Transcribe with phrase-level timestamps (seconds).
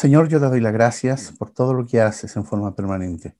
[0.00, 3.36] Señor, yo te doy las gracias por todo lo que haces en forma permanente.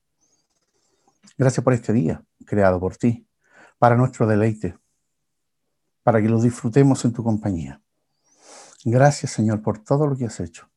[1.39, 3.27] Gracias por este día creado por ti,
[3.79, 4.77] para nuestro deleite,
[6.03, 7.81] para que lo disfrutemos en tu compañía.
[8.85, 10.69] Gracias, Señor, por todo lo que has hecho.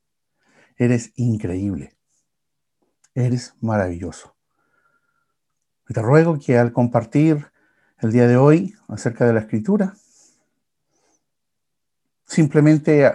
[0.78, 1.98] Eres increíble.
[3.14, 4.38] Eres maravilloso.
[5.86, 7.52] Te ruego que al compartir
[8.00, 9.98] el día de hoy acerca de la escritura,
[12.26, 13.12] simplemente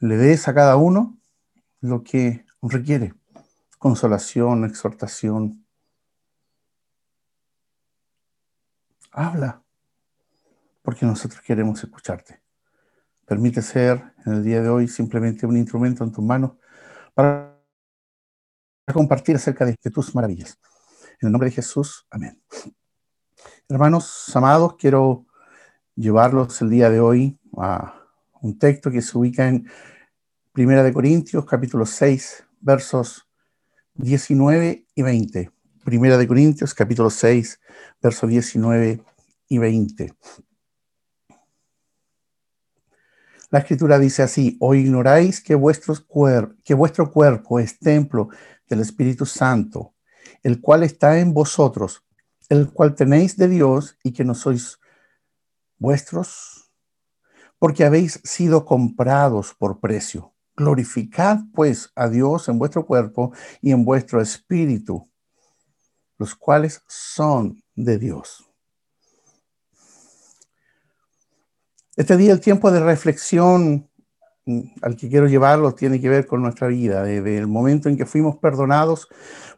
[0.00, 1.17] le des a cada uno
[1.80, 3.14] lo que requiere.
[3.78, 5.64] Consolación, exhortación.
[9.12, 9.62] Habla,
[10.82, 12.40] porque nosotros queremos escucharte.
[13.26, 16.52] Permite ser en el día de hoy simplemente un instrumento en tus manos
[17.14, 17.58] para
[18.92, 20.58] compartir acerca de, tus maravillas.
[21.20, 22.40] En el nombre de Jesús, amén.
[23.68, 25.26] Hermanos amados, quiero
[25.94, 27.94] llevarlos el día de hoy a
[28.40, 29.68] un texto que se ubica en
[30.58, 33.28] Primera de Corintios, capítulo 6, versos
[33.94, 35.52] 19 y 20.
[35.84, 37.60] Primera de Corintios, capítulo 6,
[38.02, 39.00] versos 19
[39.46, 40.14] y 20.
[43.50, 45.56] La escritura dice así, o ignoráis que,
[46.64, 48.28] que vuestro cuerpo es templo
[48.68, 49.94] del Espíritu Santo,
[50.42, 52.04] el cual está en vosotros,
[52.48, 54.80] el cual tenéis de Dios y que no sois
[55.78, 56.72] vuestros,
[57.60, 60.34] porque habéis sido comprados por precio.
[60.58, 65.08] Glorificad pues a Dios en vuestro cuerpo y en vuestro espíritu,
[66.18, 68.44] los cuales son de Dios.
[71.94, 73.88] Este día, el tiempo de reflexión
[74.46, 77.96] mm, al que quiero llevarlo tiene que ver con nuestra vida, desde el momento en
[77.96, 79.08] que fuimos perdonados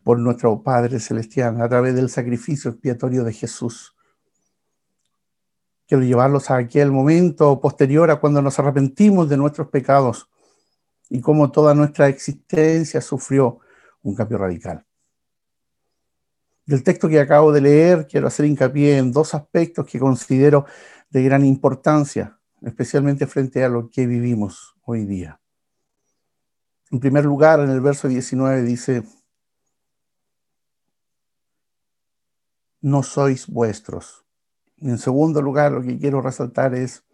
[0.05, 3.97] por nuestro Padre Celestial a través del sacrificio expiatorio de Jesús.
[5.87, 10.30] Quiero llevarlos a aquel momento posterior a cuando nos arrepentimos de nuestros pecados
[11.11, 13.59] y cómo toda nuestra existencia sufrió
[14.03, 14.87] un cambio radical.
[16.65, 20.67] Del texto que acabo de leer, quiero hacer hincapié en dos aspectos que considero
[21.11, 25.41] de gran importancia, especialmente frente a lo que vivimos hoy día.
[26.93, 29.03] En primer lugar, en el verso 19 dice,
[32.81, 34.25] no sois vuestros.
[34.79, 37.05] En segundo lugar, lo que quiero resaltar es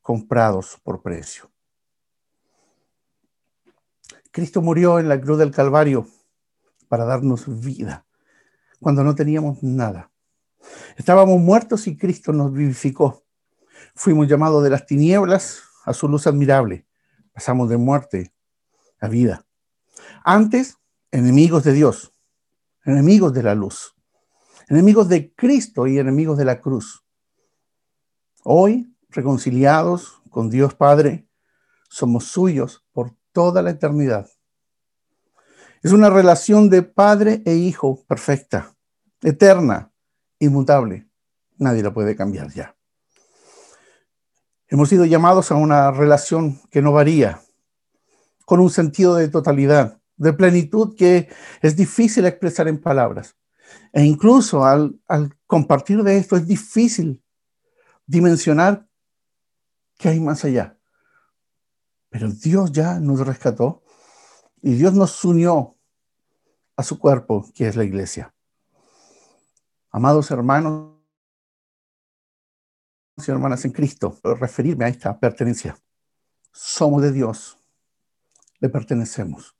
[0.00, 1.53] comprados por precio.
[4.34, 6.08] Cristo murió en la cruz del Calvario
[6.88, 8.04] para darnos vida
[8.80, 10.10] cuando no teníamos nada.
[10.96, 13.22] Estábamos muertos y Cristo nos vivificó.
[13.94, 16.86] Fuimos llamados de las tinieblas a su luz admirable.
[17.32, 18.34] Pasamos de muerte
[19.00, 19.46] a vida.
[20.24, 20.78] Antes,
[21.12, 22.12] enemigos de Dios,
[22.84, 23.94] enemigos de la luz
[24.68, 27.04] enemigos de Cristo y enemigos de la cruz.
[28.42, 31.28] Hoy, reconciliados con Dios Padre,
[31.88, 32.83] somos suyos
[33.34, 34.30] toda la eternidad.
[35.82, 38.74] Es una relación de padre e hijo perfecta,
[39.20, 39.92] eterna,
[40.38, 41.06] inmutable.
[41.58, 42.74] Nadie la puede cambiar ya.
[44.68, 47.42] Hemos sido llamados a una relación que no varía,
[48.46, 51.28] con un sentido de totalidad, de plenitud que
[51.60, 53.36] es difícil expresar en palabras.
[53.92, 54.98] E incluso al,
[55.46, 57.22] compartir de esto es difícil
[58.06, 58.88] dimensionar
[59.98, 60.78] qué hay más allá.
[62.14, 63.82] Pero Dios ya nos rescató
[64.62, 65.76] y Dios nos unió
[66.76, 68.32] a su cuerpo, que es la iglesia.
[69.90, 70.94] Amados hermanos
[73.16, 75.76] y hermanas en Cristo, referirme a esta pertenencia.
[76.52, 77.58] Somos de Dios,
[78.60, 79.56] le pertenecemos.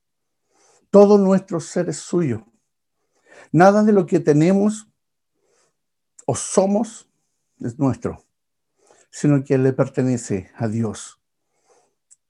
[0.91, 2.47] Todo nuestro ser es suyo.
[3.51, 4.87] Nada de lo que tenemos
[6.25, 7.11] o somos
[7.59, 8.25] es nuestro,
[9.11, 11.21] sino que le pertenece a Dios.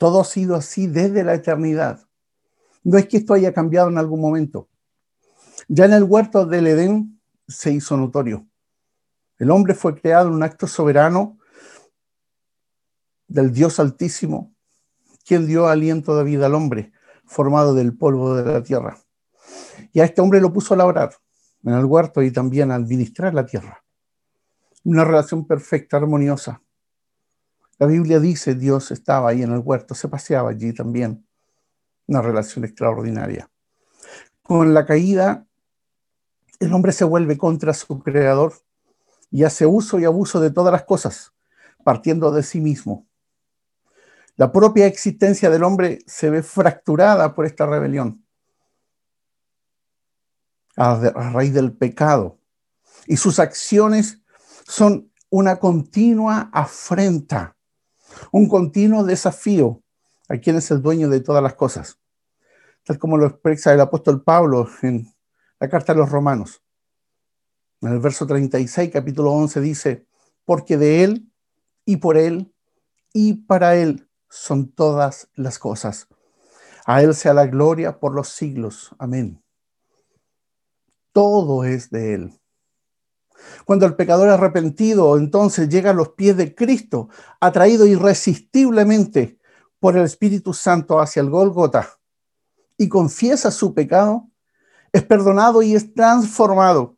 [0.04, 2.06] Todo ha sido así desde la eternidad.
[2.82, 4.68] No es que esto haya cambiado en algún momento.
[5.66, 8.46] Ya en el huerto del Edén se hizo notorio.
[9.38, 11.38] El hombre fue creado en un acto soberano
[13.28, 14.54] del Dios Altísimo,
[15.24, 16.92] quien dio aliento de vida al hombre,
[17.24, 18.98] formado del polvo de la tierra.
[19.94, 21.14] Y a este hombre lo puso a labrar
[21.62, 23.82] en el huerto y también a administrar la tierra.
[24.84, 26.60] Una relación perfecta, armoniosa.
[27.78, 31.26] La Biblia dice Dios estaba ahí en el huerto, se paseaba allí también.
[32.06, 33.50] Una relación extraordinaria.
[34.42, 35.46] Con la caída,
[36.60, 38.54] el hombre se vuelve contra su creador
[39.30, 41.32] y hace uso y abuso de todas las cosas,
[41.82, 43.06] partiendo de sí mismo.
[44.36, 48.24] La propia existencia del hombre se ve fracturada por esta rebelión
[50.76, 50.96] a,
[51.32, 52.38] raíz del pecado.
[53.06, 54.20] Y sus acciones
[54.66, 57.56] son una continua afrenta,
[58.32, 59.82] un continuo desafío
[60.28, 61.98] a quien es el dueño de todas las cosas,
[62.84, 65.12] tal como lo expresa el apóstol Pablo en
[65.60, 66.62] la carta a los romanos.
[67.80, 70.06] En el verso 36, capítulo 11 dice,
[70.44, 71.30] porque de Él
[71.84, 72.52] y por Él
[73.12, 76.08] y para Él son todas las cosas.
[76.86, 78.94] A Él sea la gloria por los siglos.
[78.98, 79.42] Amén.
[81.12, 82.40] Todo es de Él.
[83.64, 87.08] Cuando el pecador arrepentido entonces llega a los pies de Cristo,
[87.40, 89.38] atraído irresistiblemente
[89.80, 91.88] por el Espíritu Santo hacia el Golgota
[92.76, 94.28] y confiesa su pecado,
[94.92, 96.96] es perdonado y es transformado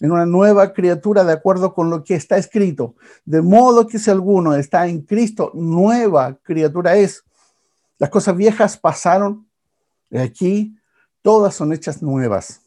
[0.00, 2.94] en una nueva criatura de acuerdo con lo que está escrito.
[3.24, 7.24] De modo que si alguno está en Cristo, nueva criatura es.
[7.98, 9.48] Las cosas viejas pasaron
[10.10, 10.78] y aquí
[11.22, 12.60] todas son hechas nuevas.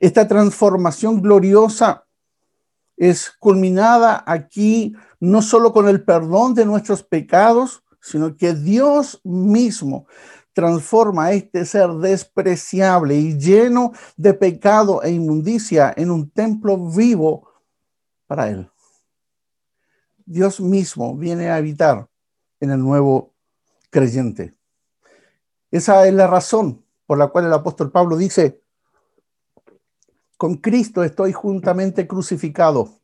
[0.00, 2.04] Esta transformación gloriosa
[2.96, 10.06] es culminada aquí no solo con el perdón de nuestros pecados, sino que Dios mismo
[10.52, 17.48] transforma a este ser despreciable y lleno de pecado e inmundicia en un templo vivo
[18.26, 18.68] para Él.
[20.26, 22.08] Dios mismo viene a habitar
[22.60, 23.34] en el nuevo
[23.90, 24.52] creyente.
[25.70, 28.62] Esa es la razón por la cual el apóstol Pablo dice,
[30.38, 33.00] con Cristo estoy juntamente crucificado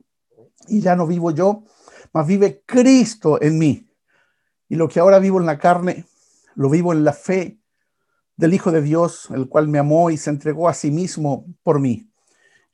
[0.68, 1.64] y ya no vivo yo,
[2.12, 3.90] mas vive Cristo en mí.
[4.68, 6.06] Y lo que ahora vivo en la carne,
[6.54, 7.60] lo vivo en la fe
[8.36, 11.80] del Hijo de Dios, el cual me amó y se entregó a sí mismo por
[11.80, 12.08] mí.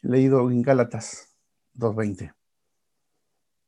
[0.03, 1.35] Leído en Gálatas
[1.75, 2.35] 2.20.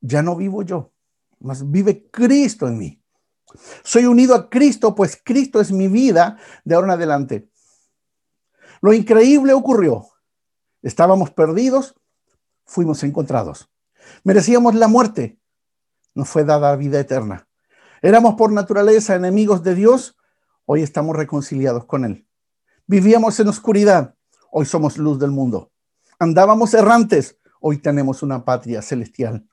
[0.03, 0.93] Ya no vivo yo,
[1.41, 3.03] mas vive Cristo en mí.
[3.83, 7.51] Soy unido a Cristo, pues Cristo es mi vida de ahora en adelante.
[8.83, 10.12] Lo increíble ocurrió.
[10.83, 11.95] Estábamos perdidos,
[12.65, 13.71] fuimos encontrados.
[14.25, 15.39] Merecíamos la muerte,
[16.15, 17.49] nos fue dada vida eterna.
[18.03, 20.17] Éramos por naturaleza enemigos de Dios,
[20.67, 22.27] hoy estamos reconciliados con Él.
[22.87, 24.17] Vivíamos en oscuridad,
[24.51, 25.71] hoy somos luz del mundo.
[26.19, 29.49] Andábamos errantes, hoy tenemos una patria celestial.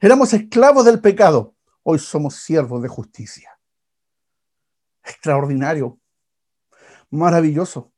[0.00, 3.58] Éramos esclavos del pecado, hoy somos siervos de justicia.
[5.04, 6.00] Extraordinario,
[7.10, 7.91] maravilloso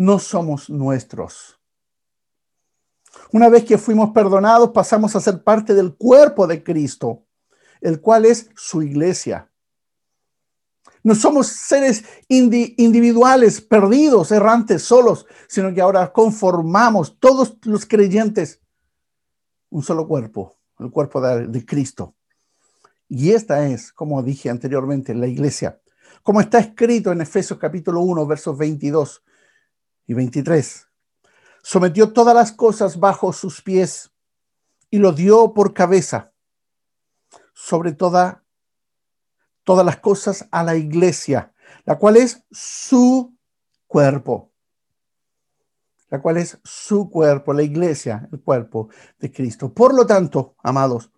[0.00, 1.60] no somos nuestros.
[3.32, 7.26] Una vez que fuimos perdonados, pasamos a ser parte del cuerpo de Cristo,
[7.82, 9.50] el cual es su iglesia.
[11.02, 18.62] No somos seres individuales, perdidos, errantes, solos, sino que ahora conformamos todos los creyentes
[19.68, 22.14] un solo cuerpo, el cuerpo de, de Cristo.
[23.06, 25.78] Y esta es, como dije anteriormente, la iglesia.
[26.22, 29.24] Como está escrito en Efesios capítulo 1, versos 22
[30.10, 30.88] y 23.
[31.62, 34.10] Sometió todas las cosas bajo sus pies
[34.90, 36.32] y lo dio por cabeza
[37.54, 38.42] sobre toda,
[39.62, 41.54] todas las cosas a la iglesia,
[41.84, 43.36] la cual es su
[43.86, 44.50] cuerpo.
[46.08, 48.88] La cual es su cuerpo, la iglesia, el cuerpo
[49.20, 49.72] de Cristo.
[49.72, 51.12] Por lo tanto, amados,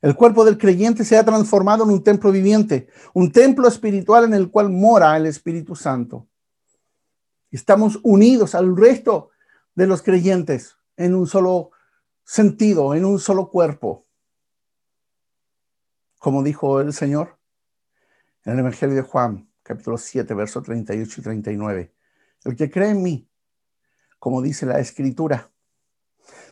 [0.00, 4.32] el cuerpo del creyente se ha transformado en un templo viviente, un templo espiritual en
[4.32, 6.26] el cual mora el Espíritu Santo.
[7.56, 9.30] Estamos unidos al resto
[9.74, 11.70] de los creyentes en un solo
[12.22, 14.04] sentido, en un solo cuerpo.
[16.18, 17.38] Como dijo el Señor
[18.44, 21.94] en el Evangelio de Juan, capítulo 7, versos 38 y 39.
[22.44, 23.30] El que cree en mí,
[24.18, 25.50] como dice la Escritura,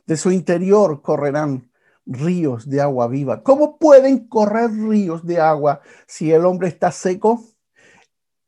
[0.07, 1.71] de su interior correrán
[2.07, 3.43] ríos de agua viva.
[3.43, 7.45] ¿Cómo pueden correr ríos de agua si el hombre está seco?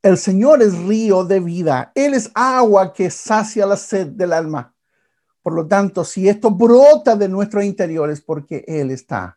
[0.06, 1.90] El Señor es río de vida.
[1.92, 4.72] Él es agua que sacia la sed del alma.
[5.42, 9.36] Por lo tanto, si esto brota de nuestro interior es porque Él está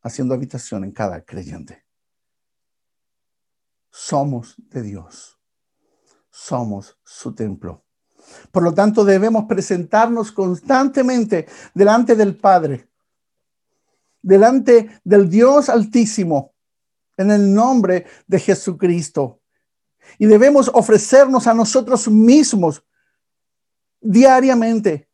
[0.00, 1.84] haciendo habitación en cada creyente.
[3.90, 5.38] Somos de Dios.
[6.30, 7.84] Somos su templo.
[8.50, 12.88] Por lo tanto, debemos presentarnos constantemente delante del Padre,
[14.22, 16.55] delante del Dios Altísimo,
[17.16, 19.40] en el nombre de Jesucristo.
[20.18, 22.84] Y debemos ofrecernos a nosotros mismos
[24.00, 25.08] diariamente,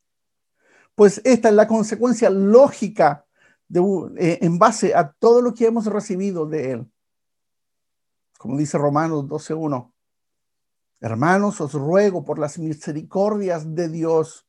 [0.94, 3.24] pues esta es la consecuencia lógica
[3.68, 3.80] de,
[4.18, 6.92] eh, en base a todo lo que hemos recibido de Él.
[8.38, 9.92] Como dice Romanos 12.1,
[11.00, 14.46] hermanos, os ruego por las misericordias de Dios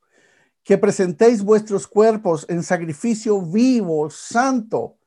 [0.63, 4.97] que presentéis vuestros cuerpos en sacrificio vivo, santo,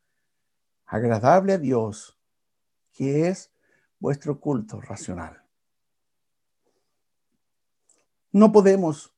[0.86, 2.15] agradable a Dios
[2.96, 3.50] que es
[3.98, 5.42] vuestro culto racional.
[8.32, 9.12] No podemos,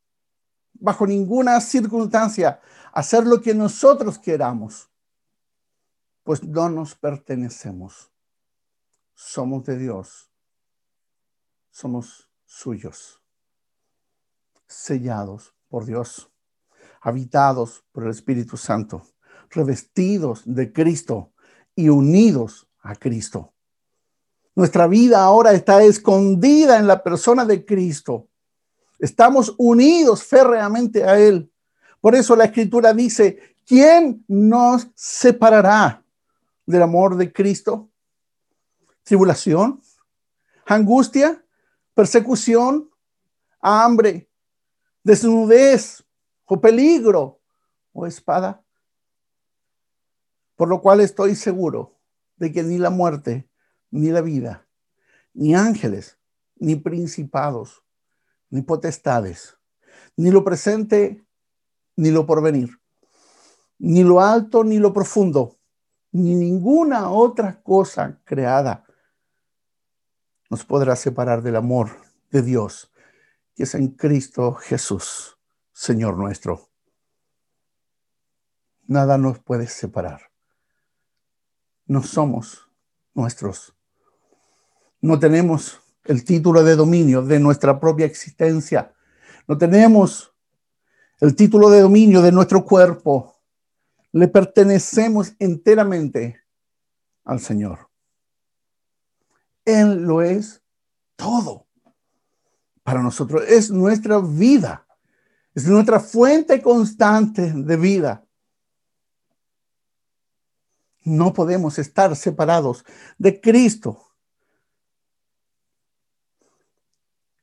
[0.75, 2.61] bajo ninguna circunstancia,
[2.93, 4.91] hacer lo que nosotros queramos,
[6.25, 8.11] pues no nos pertenecemos.
[9.15, 10.29] Somos de Dios.
[11.71, 13.23] Somos suyos.
[14.67, 16.31] Sellados por Dios.
[17.01, 19.07] Habitados por el Espíritu Santo.
[19.51, 21.33] Revestidos de Cristo
[21.75, 23.55] y unidos a Cristo.
[24.59, 28.27] Nuestra vida ahora está escondida en la persona de Cristo.
[28.99, 31.49] Estamos unidos férreamente a Él.
[32.01, 36.03] Por eso la escritura dice, ¿quién nos separará
[36.67, 37.89] del amor de Cristo?
[39.05, 39.81] Tribulación,
[40.67, 41.41] angustia,
[41.95, 42.91] persecución,
[43.61, 44.29] hambre,
[45.05, 46.05] desnudez
[46.47, 47.39] o peligro
[47.93, 48.61] o espada.
[50.57, 51.95] Por lo cual estoy seguro
[52.35, 53.49] de que ni la muerte,
[53.91, 54.67] ni la vida,
[55.35, 56.19] ni ángeles,
[56.57, 57.83] ni principados,
[58.51, 59.57] ni potestades,
[60.17, 61.25] ni lo presente,
[61.97, 62.71] ni lo porvenir,
[63.79, 65.57] ni lo alto, ni lo profundo,
[66.13, 68.85] ni ninguna otra cosa creada
[70.51, 71.91] nos podrá separar del amor
[72.31, 72.91] de Dios
[73.59, 75.37] que es en Cristo Jesús,
[75.73, 76.71] Señor nuestro.
[78.87, 80.31] Nada nos puede separar.
[81.85, 82.71] No somos
[83.15, 83.75] nuestros.
[85.01, 88.93] No tenemos el título de dominio de nuestra propia existencia.
[89.47, 90.33] No tenemos
[91.21, 93.37] el título de dominio de nuestro cuerpo.
[94.13, 96.41] Le pertenecemos enteramente
[97.25, 97.89] al Señor.
[99.65, 100.63] Él lo es
[101.15, 101.67] todo
[102.83, 103.45] para nosotros.
[103.47, 104.87] Es nuestra vida.
[105.55, 108.25] Es nuestra fuente constante de vida.
[111.05, 112.85] No podemos estar separados
[113.19, 114.08] de Cristo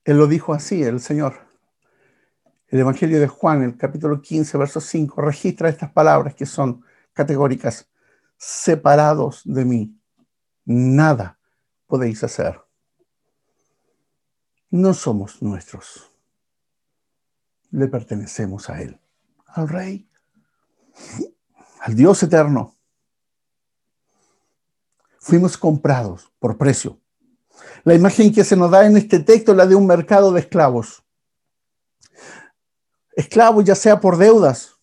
[0.06, 1.48] Él lo dijo así, el Señor.
[2.68, 7.90] El Evangelio de Juan, el capítulo 15, verso 5, registra estas palabras que son categóricas.
[8.38, 10.00] Separados de mí,
[10.64, 11.40] nada
[11.88, 12.62] podéis hacer.
[14.70, 16.12] No somos nuestros.
[17.72, 19.00] Le pertenecemos a Él,
[19.48, 20.08] al Rey,
[21.80, 22.76] al Dios eterno.
[25.18, 27.00] Fuimos comprados por precio
[27.84, 30.40] la imagen que se nos da en este texto es la de un mercado de
[30.40, 31.04] esclavos.
[33.16, 34.76] Esclavos ya sea por deudas,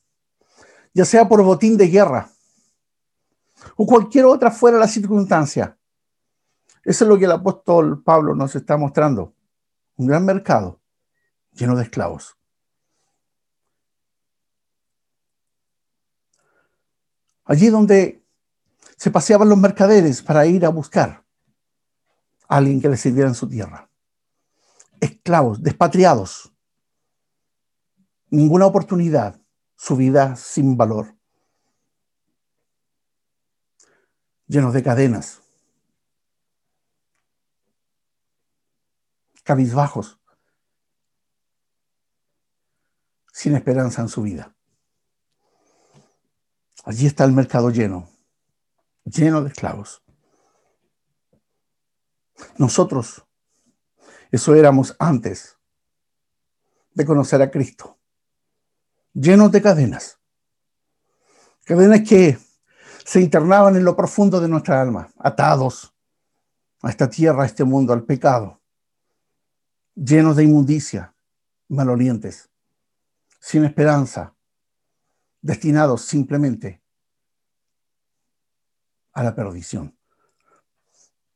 [0.95, 2.31] ya sea por botín de guerra
[3.77, 5.77] o cualquier otra fuera la circunstancia.
[6.85, 9.35] Eso es lo que el apóstol Pablo nos está mostrando.
[9.97, 10.81] Un gran mercado
[11.53, 12.37] lleno de esclavos.
[17.45, 18.25] Allí donde
[18.97, 21.22] se paseaban los mercaderes para ir a buscar
[22.57, 23.89] alguien que le sirviera en su tierra.
[25.01, 26.53] Esclavos, despatriados.
[28.29, 29.41] Ninguna oportunidad,
[29.75, 31.17] su vida sin valor.
[34.47, 35.41] Llenos de cadenas.
[39.43, 40.19] Cabizbajos.
[43.33, 44.55] Sin esperanza en su vida.
[46.85, 48.11] Allí está el mercado lleno,
[49.05, 50.03] lleno de esclavos.
[52.57, 53.25] Nosotros,
[54.31, 55.59] eso éramos antes
[56.95, 57.99] de conocer a Cristo,
[59.13, 60.19] llenos de cadenas,
[61.65, 62.39] cadenas que
[63.05, 65.95] se internaban en lo profundo de nuestra alma, atados
[66.83, 68.61] a esta tierra, a este mundo, al pecado,
[69.95, 71.15] llenos de inmundicia,
[71.69, 72.51] malolientes,
[73.41, 74.35] sin esperanza,
[75.41, 76.83] destinados simplemente
[79.13, 79.97] a la perdición.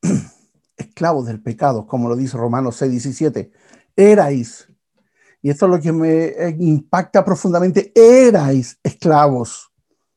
[0.77, 3.51] esclavos del pecado, como lo dice Romanos 6, 17.
[3.97, 4.69] Erais,
[5.43, 9.73] y esto es lo que me eh, impacta profundamente, erais esclavos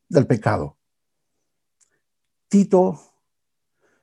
[0.08, 0.78] del pecado.
[2.48, 3.00] Tito,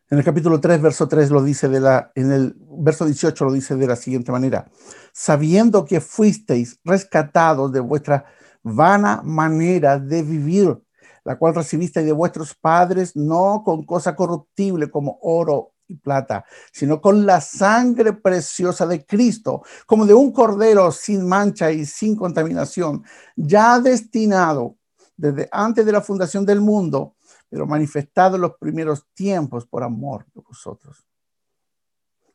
[0.08, 3.52] en el capítulo 3, verso 3, lo dice de la, en el verso 18 lo
[3.52, 4.70] dice de la siguiente manera,
[5.12, 8.24] sabiendo que fuisteis rescatados de vuestra
[8.62, 10.78] vana manera de vivir,
[11.24, 17.00] la cual recibisteis de vuestros padres, no con cosa corruptible como oro y plata, sino
[17.00, 23.04] con la sangre preciosa de Cristo, como de un cordero sin mancha y sin contaminación,
[23.36, 24.76] ya destinado
[25.16, 27.14] desde antes de la fundación del mundo,
[27.48, 31.06] pero manifestado en los primeros tiempos por amor de vosotros.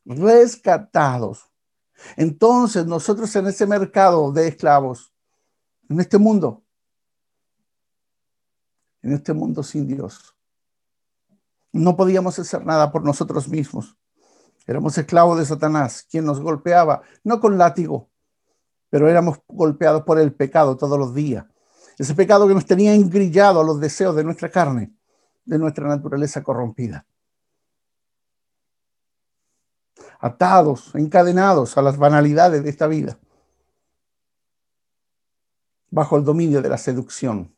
[0.05, 1.51] Rescatados.
[2.15, 5.13] Entonces nosotros en ese mercado de esclavos,
[5.89, 6.63] en este mundo,
[9.03, 10.35] en este mundo sin Dios,
[11.71, 13.97] no podíamos hacer nada por nosotros mismos.
[14.67, 18.09] Éramos esclavos de Satanás, quien nos golpeaba, no con látigo,
[18.89, 21.45] pero éramos golpeados por el pecado todos los días.
[21.97, 24.93] Ese pecado que nos tenía engrillado a los deseos de nuestra carne,
[25.45, 27.05] de nuestra naturaleza corrompida.
[30.19, 33.17] Atados, encadenados a las banalidades de esta vida,
[35.89, 37.55] bajo el dominio de la seducción.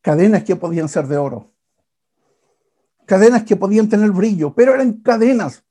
[0.00, 1.52] Cadenas que podían ser de oro,
[3.08, 5.64] cadenas que podían tener brillo, pero eran cadenas,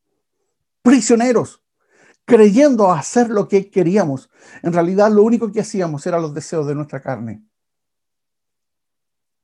[0.82, 1.64] prisioneros,
[2.26, 4.30] creyendo hacer lo que queríamos.
[4.64, 7.44] En realidad lo único que hacíamos era los deseos de nuestra carne.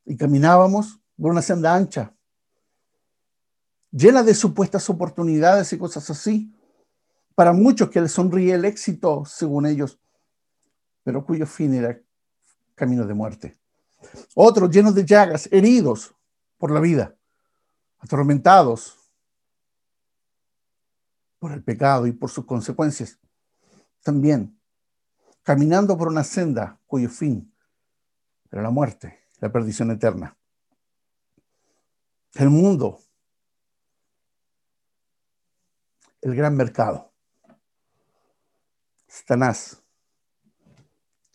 [0.05, 2.13] Y caminábamos por una senda ancha,
[3.91, 6.51] llena de supuestas oportunidades y cosas así.
[7.35, 9.99] Para muchos que les sonríe el éxito, según ellos,
[11.03, 11.99] pero cuyo fin era
[12.75, 13.62] camino de muerte.
[14.35, 16.13] Otros llenos de llagas, heridos
[16.57, 17.15] por la vida,
[17.99, 18.97] atormentados
[21.39, 23.19] por el pecado y por sus consecuencias.
[24.01, 24.57] También
[25.43, 27.53] caminando por una senda cuyo fin
[28.51, 30.37] era la muerte, la perdición eterna.
[32.35, 32.99] El mundo,
[36.21, 37.11] el gran mercado,
[39.07, 39.83] Satanás,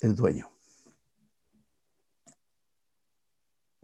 [0.01, 0.58] el dueño.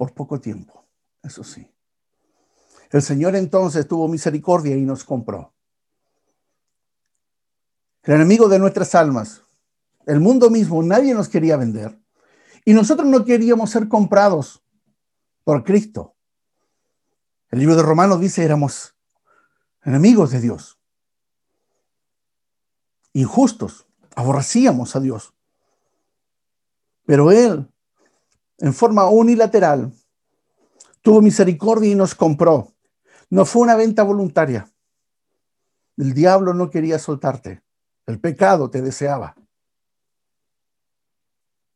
[0.05, 0.85] Por poco tiempo,
[1.23, 1.67] eso sí.
[2.91, 5.55] El Señor entonces tuvo misericordia y nos compró
[8.03, 9.41] el enemigo de nuestras almas,
[10.05, 11.99] el mundo mismo, nadie nos quería vender.
[12.67, 14.63] Y nosotros no queríamos ser comprados
[15.43, 16.15] por Cristo.
[17.49, 18.95] El libro de Romanos dice, éramos
[19.85, 20.79] enemigos de Dios,
[23.15, 25.33] injustos, aborrecíamos a Dios.
[27.07, 27.74] Pero Él,
[28.59, 29.93] en forma unilateral,
[31.03, 32.73] tuvo misericordia y nos compró.
[33.31, 34.71] No fue una venta voluntaria.
[35.97, 37.63] El diablo no quería soltarte.
[38.07, 39.35] El pecado te deseaba.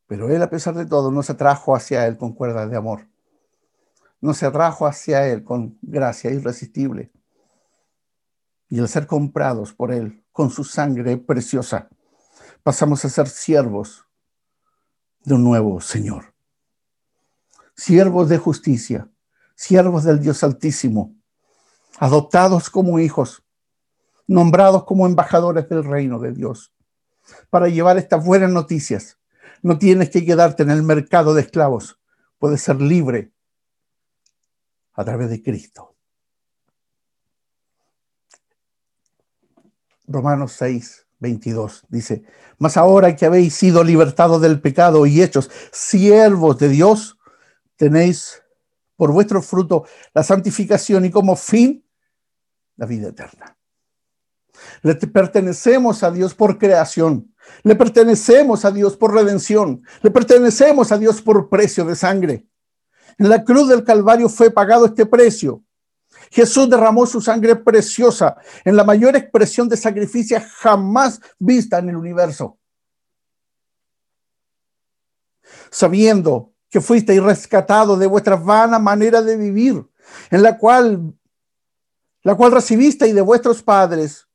[0.07, 3.07] Pero Él, a pesar de todo, no se atrajo hacia Él con cuerdas de amor.
[4.21, 7.13] No se atrajo hacia Él con gracia irresistible.
[8.69, 11.89] Y al ser comprados por Él con su sangre preciosa,
[12.63, 14.07] pasamos a ser siervos
[15.25, 16.38] de un nuevo Señor.
[17.79, 19.09] Siervos de justicia,
[19.55, 21.15] siervos del Dios Altísimo,
[22.01, 23.45] adoptados como hijos,
[24.27, 26.73] nombrados como embajadores del reino de Dios,
[27.51, 29.21] para llevar estas buenas noticias.
[29.63, 32.01] No tienes que quedarte en el mercado de esclavos,
[32.41, 33.31] puedes ser libre
[34.95, 35.95] a través de Cristo.
[40.09, 42.25] Romanos 6, 22 dice,
[42.59, 47.18] mas ahora que habéis sido libertados del pecado y hechos siervos de Dios,
[47.79, 48.43] tenéis
[48.97, 51.87] por vuestro fruto la santificación y como fin
[52.77, 53.57] la vida eterna.
[54.83, 57.33] Le pertenecemos a Dios por creación.
[57.63, 59.83] Le pertenecemos a Dios por redención.
[60.03, 62.47] Le pertenecemos a Dios por precio de sangre.
[63.17, 65.65] En la cruz del Calvario fue pagado este precio.
[66.31, 71.97] Jesús derramó su sangre preciosa en la mayor expresión de sacrificio jamás vista en el
[71.97, 72.59] universo.
[75.71, 79.87] Sabiendo que fuisteis rescatado de vuestra vana manera de vivir,
[80.31, 81.15] en la cual
[82.23, 84.29] la cual recibisteis de vuestros padres,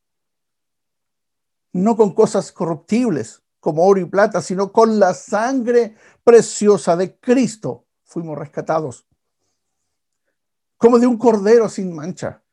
[1.73, 7.85] no con cosas corruptibles como oro y plata, sino con la sangre preciosa de Cristo
[8.03, 9.07] fuimos rescatados.
[10.77, 12.43] Como de un cordero sin mancha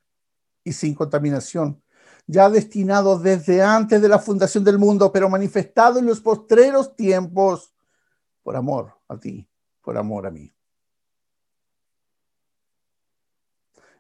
[0.62, 1.82] y sin contaminación,
[2.26, 7.74] ya destinado desde antes de la fundación del mundo, pero manifestado en los postreros tiempos
[8.42, 9.48] por amor a ti,
[9.80, 10.52] por amor a mí.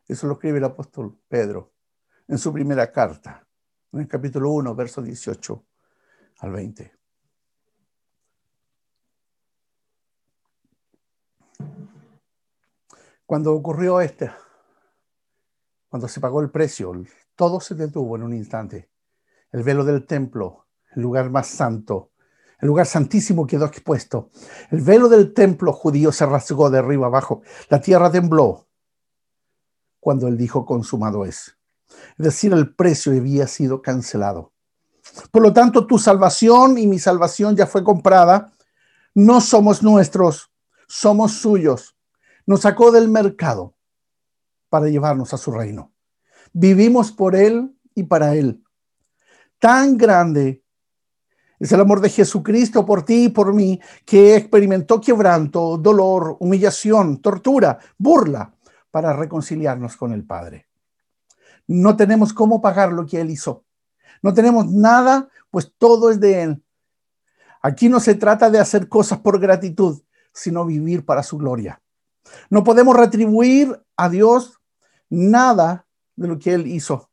[0.06, 1.72] Eso lo escribe el apóstol Pedro
[2.26, 3.46] en su primera carta
[3.92, 5.64] en capítulo 1, verso 18
[6.38, 6.92] al 20.
[13.26, 14.30] Cuando ocurrió este,
[15.88, 16.92] cuando se pagó el precio,
[17.34, 18.90] todo se detuvo en un instante.
[19.52, 22.09] El velo del templo, el lugar más santo,
[22.60, 24.30] el lugar santísimo quedó expuesto.
[24.70, 27.42] El velo del templo judío se rasgó de arriba abajo.
[27.68, 28.66] La tierra tembló
[29.98, 31.56] cuando él dijo consumado es.
[32.18, 34.52] Es decir, el precio había sido cancelado.
[35.30, 38.52] Por lo tanto, tu salvación y mi salvación ya fue comprada.
[39.14, 40.50] No somos nuestros,
[40.86, 41.96] somos suyos.
[42.46, 43.74] Nos sacó del mercado
[44.68, 45.92] para llevarnos a su reino.
[46.52, 48.62] Vivimos por Él y para Él.
[49.58, 50.62] Tan grande
[51.60, 57.20] es el amor de Jesucristo por ti y por mí, que experimentó quebranto, dolor, humillación,
[57.20, 58.52] tortura, burla,
[58.90, 60.70] para reconciliarnos con el Padre
[61.70, 63.64] no tenemos cómo pagar lo que Él hizo.
[64.22, 66.64] No tenemos nada, pues todo es de Él.
[67.62, 71.80] Aquí no se trata de hacer cosas por gratitud, sino vivir para su gloria.
[72.48, 74.60] No podemos retribuir a Dios
[75.08, 77.08] nada de lo que Él hizo,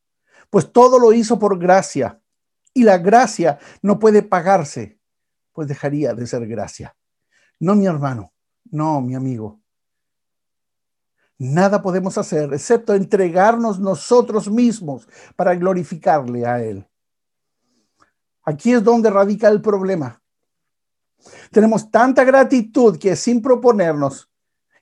[0.50, 2.20] pues todo lo hizo por gracia.
[2.78, 5.00] Y la gracia no puede pagarse,
[5.52, 6.96] pues dejaría de ser gracia.
[7.60, 8.32] No mi hermano,
[8.70, 9.60] no mi amigo.
[11.40, 16.88] Nada podemos hacer excepto entregarnos nosotros mismos para glorificarle a Él.
[18.44, 20.22] Aquí es donde radica el problema.
[21.50, 24.30] Tenemos tanta gratitud que sin proponernos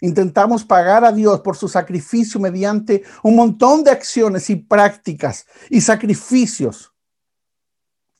[0.01, 5.79] intentamos pagar a Dios por su sacrificio mediante un montón de acciones y prácticas y
[5.79, 6.91] sacrificios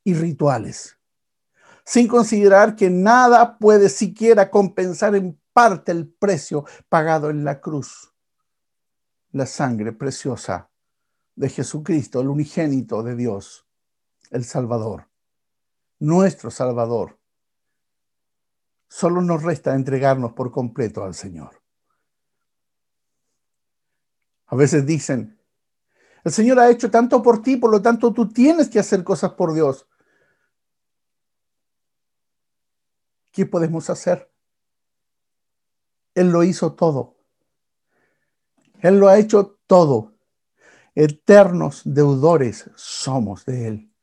[0.06, 0.98] y rituales,
[1.84, 8.14] sin considerar que nada puede siquiera compensar en parte el precio pagado en la cruz,
[9.32, 10.70] la sangre preciosa
[11.36, 13.68] de Jesucristo, el unigénito de Dios,
[14.30, 15.10] el Salvador,
[16.00, 17.20] nuestro Salvador.
[18.88, 21.62] Solo nos resta entregarnos por completo al Señor.
[24.46, 25.40] A veces dicen,
[26.24, 29.32] el Señor ha hecho tanto por ti, por lo tanto tú tienes que hacer cosas
[29.34, 29.88] por Dios.
[33.36, 34.32] ¿Qué podemos hacer?
[36.14, 37.18] Él lo hizo todo.
[38.80, 40.14] Él lo ha hecho todo.
[40.96, 43.95] Eternos deudores somos de Él.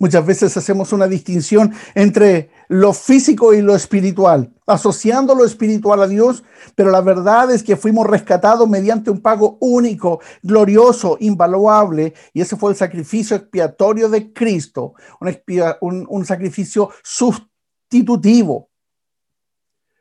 [0.00, 6.06] Muchas veces hacemos una distinción entre lo físico y lo espiritual, asociando lo espiritual a
[6.06, 6.44] Dios,
[6.76, 12.56] pero la verdad es que fuimos rescatados mediante un pago único, glorioso, invaluable, y ese
[12.56, 14.94] fue el sacrificio expiatorio de Cristo,
[15.80, 18.70] un, un sacrificio sustitutivo.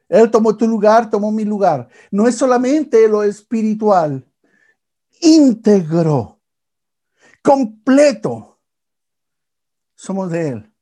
[0.10, 1.89] Él tomó tu lugar, tomó mi lugar.
[2.12, 4.25] No es solamente lo espiritual,
[5.21, 6.39] íntegro,
[7.41, 8.46] completo
[9.97, 10.73] somos de Él.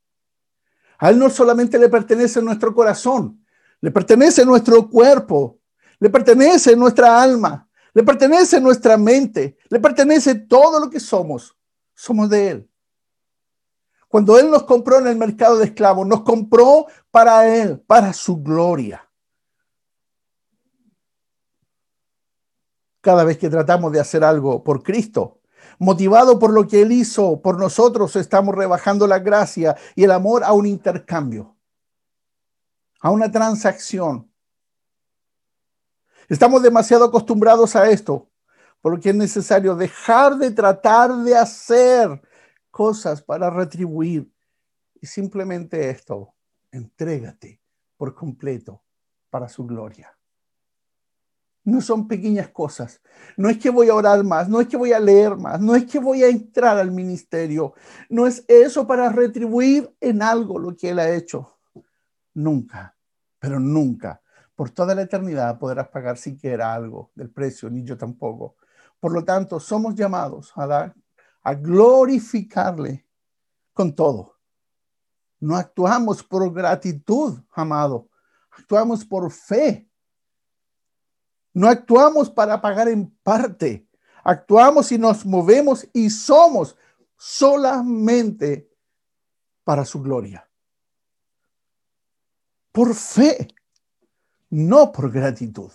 [0.99, 3.43] A Él no solamente le pertenece nuestro corazón,
[3.81, 5.59] le pertenece nuestro cuerpo,
[5.99, 11.57] le pertenece nuestra alma, le pertenece nuestra mente, le pertenece todo lo que somos.
[11.93, 12.69] Somos de Él.
[14.09, 18.41] Cuando Él nos compró en el mercado de esclavos, nos compró para Él, para su
[18.41, 19.09] gloria.
[22.99, 25.39] Cada vez que tratamos de hacer algo por Cristo,
[25.79, 30.43] motivado por lo que Él hizo por nosotros, estamos rebajando la gracia y el amor
[30.43, 31.55] a un intercambio,
[32.99, 34.29] a una transacción.
[36.27, 38.29] Estamos demasiado acostumbrados a esto,
[38.81, 42.21] porque es necesario dejar de tratar de hacer
[42.71, 44.31] cosas para retribuir.
[45.01, 46.33] Y simplemente esto,
[46.71, 47.61] entrégate
[47.97, 48.83] por completo
[49.29, 50.14] para su gloria.
[51.65, 53.01] No son pequeñas cosas.
[53.35, 55.75] No es que voy a orar más, no es que voy a leer más, no
[55.75, 57.73] es que voy a entrar al ministerio.
[58.07, 61.57] No es eso para retribuir en algo lo que Él ha hecho.
[62.35, 62.95] Nunca,
[63.39, 64.21] pero nunca.
[64.55, 68.55] Por toda la eternidad podrás pagar siquiera algo del precio, ni yo tampoco.
[68.99, 70.95] Por lo tanto, somos llamados a dar,
[71.41, 73.05] a glorificarle
[73.73, 74.35] con todo.
[75.39, 78.07] No actuamos por gratitud, amado.
[78.51, 79.89] Actuamos por fe
[81.55, 83.87] no actuamos para pagar en parte.
[84.25, 86.75] Actuamos y nos movemos y somos
[87.15, 88.69] solamente
[89.63, 90.47] para su gloria.
[92.73, 93.47] Por fe,
[94.49, 95.71] no por gratitud.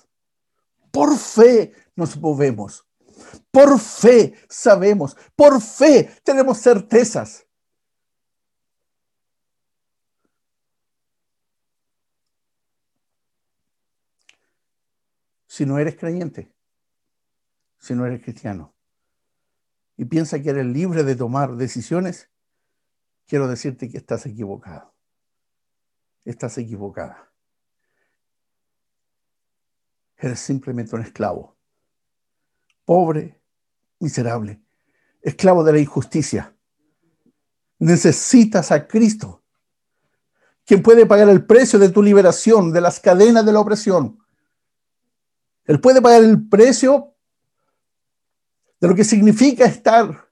[0.90, 2.86] Por fe nos movemos.
[3.50, 5.16] Por fe sabemos.
[5.34, 7.46] Por fe tenemos certezas.
[15.60, 16.50] Si no eres creyente,
[17.76, 18.74] si no eres cristiano,
[19.98, 22.30] y piensa que eres libre de tomar decisiones,
[23.26, 24.94] quiero decirte que estás equivocado.
[26.24, 27.30] Estás equivocada.
[30.16, 31.58] Eres simplemente un esclavo.
[32.86, 33.38] Pobre,
[33.98, 34.62] miserable,
[35.20, 36.56] esclavo de la injusticia.
[37.78, 39.42] Necesitas a Cristo,
[40.64, 44.19] quien puede pagar el precio de tu liberación de las cadenas de la opresión
[45.70, 47.14] él puede pagar el precio
[48.80, 50.28] de lo que significa estar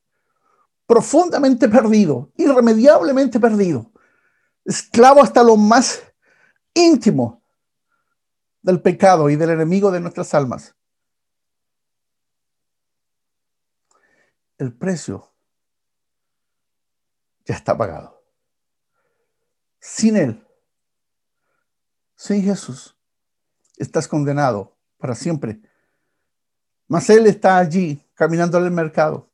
[0.85, 3.93] profundamente perdido, irremediablemente perdido,
[4.65, 6.03] esclavo hasta lo más
[6.75, 7.41] íntimo
[8.63, 10.75] del pecado y del enemigo de nuestras almas.
[14.57, 15.33] El precio
[17.45, 18.25] ya está pagado.
[19.79, 20.45] Sin Él,
[22.17, 22.99] sin Jesús,
[23.77, 25.61] estás condenado para siempre.
[26.87, 29.31] Mas él está allí caminando el mercado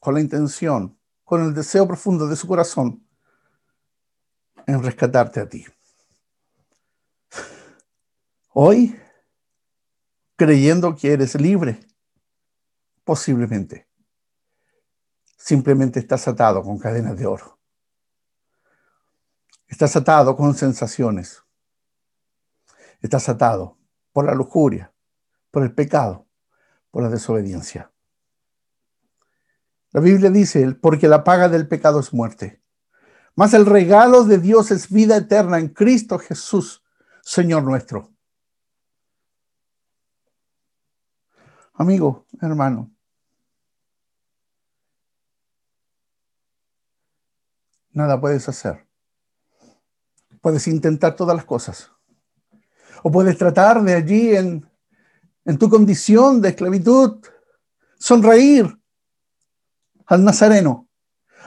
[0.00, 3.04] con la intención, con el deseo profundo de su corazón
[4.66, 5.64] en rescatarte a ti.
[8.52, 8.98] Hoy,
[10.36, 11.80] creyendo que eres libre,
[13.04, 13.88] posiblemente,
[15.36, 17.58] simplemente estás atado con cadenas de oro.
[19.66, 21.42] Estás atado con sensaciones.
[23.00, 23.78] Estás atado
[24.12, 24.92] por la lujuria,
[25.50, 26.26] por el pecado,
[26.90, 27.92] por la desobediencia.
[29.92, 32.62] La Biblia dice, porque la paga del pecado es muerte.
[33.34, 36.82] Mas el regalo de Dios es vida eterna en Cristo Jesús,
[37.22, 38.12] Señor nuestro.
[41.74, 42.90] Amigo, hermano,
[47.92, 48.88] nada puedes hacer.
[50.40, 51.92] Puedes intentar todas las cosas.
[53.02, 54.68] O puedes tratar de allí en,
[55.44, 57.20] en tu condición de esclavitud,
[57.98, 58.78] sonreír
[60.06, 60.88] al nazareno,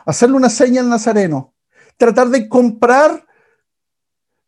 [0.06, 1.54] hacerle una seña al nazareno,
[1.98, 3.26] tratar de comprar,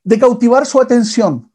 [0.04, 1.52] de cautivar su atención.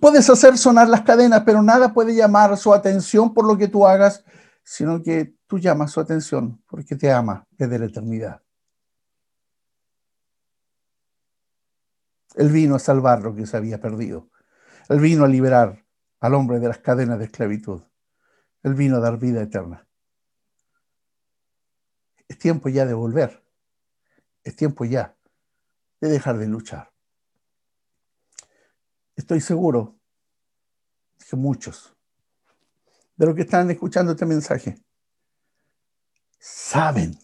[0.00, 3.86] Puedes hacer sonar las cadenas, pero nada puede llamar su atención por lo que tú
[3.86, 4.24] hagas,
[4.62, 8.40] sino que tú llamas su atención porque te ama desde la eternidad.
[12.34, 14.30] Él vino a salvar lo que se había perdido.
[14.88, 15.84] Él vino a liberar
[16.20, 17.82] al hombre de las cadenas de esclavitud.
[18.62, 19.86] Él vino a dar vida eterna.
[22.26, 23.42] Es tiempo ya de volver.
[24.44, 25.16] Es tiempo ya
[26.00, 26.92] de dejar de luchar.
[29.16, 29.98] Estoy seguro
[31.28, 31.94] que muchos
[33.16, 34.78] de los que están escuchando este mensaje
[36.38, 37.18] saben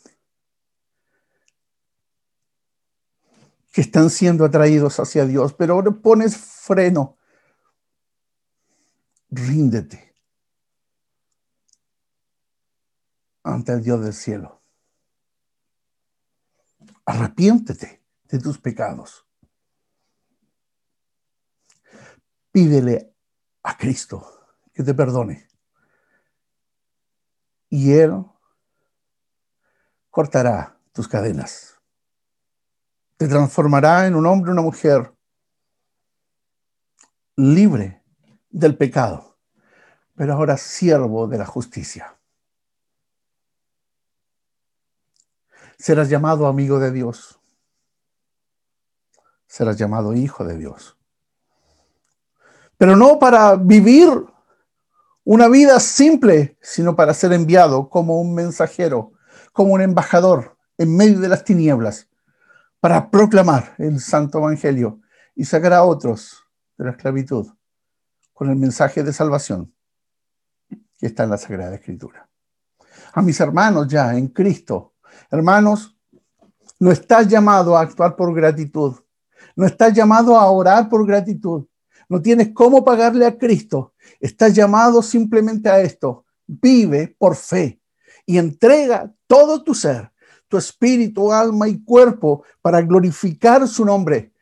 [3.74, 7.18] que están siendo atraídos hacia Dios, pero ahora pones freno.
[9.30, 10.14] Ríndete
[13.42, 14.62] ante el Dios del cielo.
[17.04, 19.26] Arrepiéntete de tus pecados.
[22.52, 23.12] Pídele
[23.64, 24.24] a Cristo
[24.72, 25.48] que te perdone.
[27.70, 28.24] Y Él
[30.10, 31.73] cortará tus cadenas.
[33.28, 35.12] Transformará en un hombre una mujer
[37.36, 38.02] libre
[38.50, 39.36] del pecado,
[40.14, 42.16] pero ahora siervo de la justicia.
[45.78, 47.40] Serás llamado amigo de Dios.
[49.46, 50.96] Serás llamado hijo de Dios
[52.84, 54.10] pero no para vivir
[55.24, 59.12] una vida simple, sino para ser enviado como un mensajero,
[59.52, 62.08] como un embajador en medio de las tinieblas,
[62.84, 65.00] para proclamar el santo evangelio
[65.34, 66.44] y sacar a otros
[66.76, 67.48] de la esclavitud
[68.34, 69.74] con el mensaje de salvación
[70.68, 72.28] que está en la Sagrada Escritura.
[73.14, 74.96] A mis hermanos ya en Cristo,
[75.30, 75.96] hermanos,
[76.78, 78.96] no estás llamado a actuar por gratitud,
[79.56, 81.64] no estás llamado a orar por gratitud,
[82.10, 83.94] no tienes cómo pagarle a Cristo.
[84.20, 86.26] Estás llamado simplemente a esto.
[86.46, 87.80] Vive por fe
[88.26, 90.12] y entrega todo tu ser,
[90.48, 94.32] tu espíritu, alma y cuerpo para glorificar su nombre.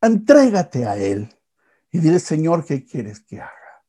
[0.00, 1.28] Entrégate a Él
[1.90, 3.84] y dile, Señor, ¿qué quieres que haga?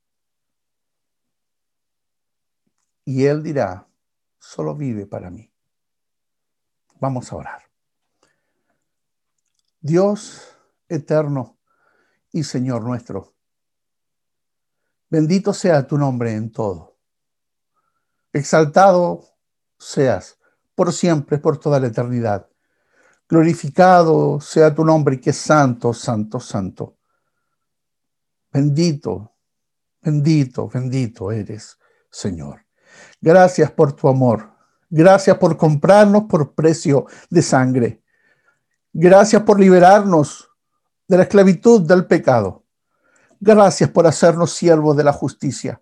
[3.05, 3.87] Y Él dirá,
[4.39, 5.51] solo vive para mí.
[6.99, 7.63] Vamos a orar.
[9.81, 10.55] Dios
[10.87, 11.59] eterno,
[12.31, 13.33] y Señor nuestro.
[15.09, 16.97] Bendito sea tu nombre en todo.
[18.31, 19.25] Exaltado
[19.77, 20.38] seas
[20.79, 22.47] por siempre, por toda la eternidad.
[23.27, 26.95] Glorificado sea tu nombre, que es santo, santo, santo.
[28.49, 29.33] Bendito,
[30.01, 31.77] bendito, bendito eres,
[32.09, 32.65] Señor.
[33.19, 34.51] Gracias por tu amor.
[34.89, 38.01] Gracias por comprarnos por precio de sangre.
[38.93, 40.49] Gracias por liberarnos
[41.09, 42.63] de la esclavitud del pecado.
[43.41, 45.81] Gracias por hacernos siervos de la justicia.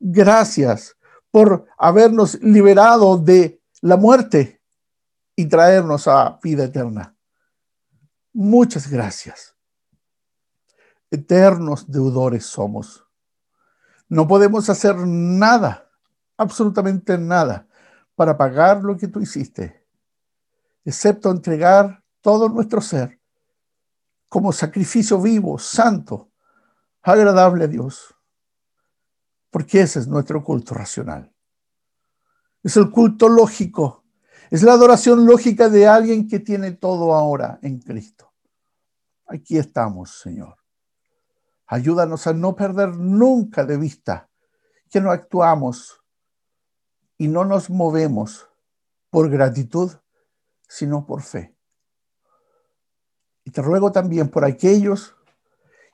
[0.00, 0.96] Gracias
[1.30, 4.62] por habernos liberado de la muerte
[5.36, 7.16] y traernos a vida eterna.
[8.32, 9.54] Muchas gracias.
[11.10, 13.06] Eternos deudores somos.
[14.08, 15.90] No podemos hacer nada,
[16.36, 17.66] absolutamente nada,
[18.14, 19.86] para pagar lo que tú hiciste,
[20.84, 23.18] excepto entregar todo nuestro ser
[24.28, 26.30] como sacrificio vivo, santo,
[27.02, 28.14] agradable a Dios.
[29.50, 31.32] Porque ese es nuestro culto racional.
[32.62, 34.04] Es el culto lógico.
[34.50, 38.32] Es la adoración lógica de alguien que tiene todo ahora en Cristo.
[39.26, 40.56] Aquí estamos, Señor.
[41.66, 44.30] Ayúdanos a no perder nunca de vista
[44.90, 46.02] que no actuamos
[47.18, 48.48] y no nos movemos
[49.10, 49.92] por gratitud,
[50.66, 51.54] sino por fe
[53.44, 55.14] Y te ruego también por aquellos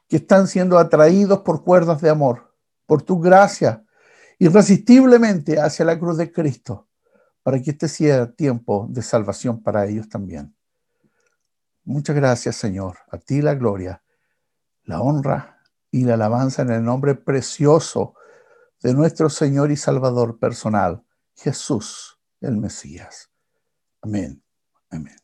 [0.09, 2.55] que están siendo atraídos por cuerdas de amor,
[2.87, 3.84] por tu gracia,
[4.39, 6.89] irresistiblemente hacia la cruz de Cristo,
[7.43, 10.55] para que este sea tiempo de salvación para ellos también.
[11.85, 12.99] Muchas gracias, Señor.
[13.11, 14.03] A ti la gloria,
[14.85, 18.15] la honra y la alabanza en el nombre precioso
[18.83, 21.05] de nuestro Señor y Salvador personal,
[21.37, 23.31] Jesús, el Mesías.
[24.01, 24.43] Amén.
[24.91, 25.17] Amén.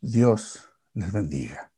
[0.00, 1.72] Dios les bendiga.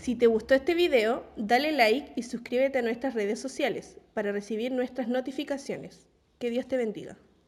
[0.00, 4.70] Si te gustó este video, dale like y suscríbete a nuestras redes sociales para recibir
[4.70, 6.06] nuestras notificaciones.
[6.38, 7.18] Que Dios te bendiga.